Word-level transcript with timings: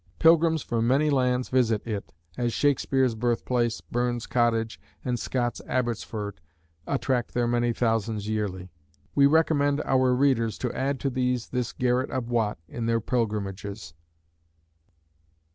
Pilgrims 0.17 0.63
from 0.63 0.87
many 0.87 1.11
lands 1.11 1.49
visit 1.49 1.85
it, 1.85 2.11
as 2.35 2.53
Shakespeare's 2.53 3.13
birthplace, 3.13 3.81
Burns' 3.81 4.25
cottage, 4.25 4.79
and 5.05 5.19
Scott's 5.19 5.61
Abbottsford 5.67 6.39
attract 6.87 7.35
their 7.35 7.45
many 7.45 7.71
thousands 7.71 8.27
yearly. 8.27 8.71
We 9.13 9.27
recommend 9.27 9.79
our 9.81 10.15
readers 10.15 10.57
to 10.57 10.73
add 10.73 10.99
to 11.01 11.11
these 11.11 11.49
this 11.49 11.71
garret 11.71 12.09
of 12.09 12.31
Watt 12.31 12.57
in 12.67 12.87
their 12.87 12.99
pilgrimages. 12.99 13.93